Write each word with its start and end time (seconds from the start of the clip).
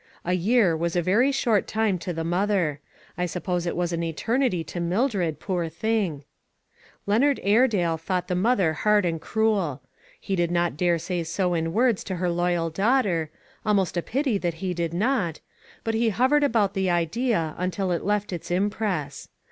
A 0.25 0.33
year 0.33 0.75
was 0.75 0.95
a 0.95 1.01
very 1.03 1.31
short 1.31 1.67
time 1.67 1.99
to 1.99 2.11
the 2.11 2.23
mother. 2.23 2.79
I 3.19 3.27
suppose 3.27 3.67
it 3.67 3.75
was 3.75 3.93
an 3.93 4.01
eternity 4.01 4.63
to 4.63 4.79
Mildred, 4.79 5.39
poor 5.39 5.69
thing. 5.69 6.23
398 7.05 7.05
ONE 7.05 7.05
COMMONPLACE 7.05 7.05
DAY. 7.05 7.11
Leonard 7.11 7.55
Airedale 7.55 7.97
thought 7.97 8.27
the 8.27 8.33
mother 8.33 8.73
hard 8.73 9.05
and 9.05 9.21
cruel. 9.21 9.83
He 10.19 10.35
did 10.35 10.49
not 10.49 10.75
dare 10.75 10.97
say 10.97 11.21
so 11.23 11.53
in 11.53 11.71
words 11.71 12.03
to 12.05 12.15
her 12.15 12.31
loyal 12.31 12.71
daughter— 12.71 13.29
almost 13.63 13.95
a 13.95 14.01
pity 14.01 14.39
that 14.39 14.55
he 14.55 14.69
had 14.75 14.91
not— 14.91 15.39
but 15.83 15.93
lie 15.93 16.09
hovered 16.09 16.43
about 16.43 16.73
the 16.73 16.89
idea, 16.89 17.53
until 17.59 17.91
it 17.91 18.03
left 18.03 18.33
its 18.33 18.49
impress. 18.49 19.29